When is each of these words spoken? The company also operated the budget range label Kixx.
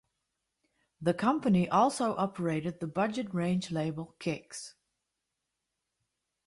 The 0.99 1.13
company 1.13 1.69
also 1.69 2.15
operated 2.17 2.79
the 2.79 2.87
budget 2.87 3.31
range 3.35 3.69
label 3.69 4.15
Kixx. 4.19 4.73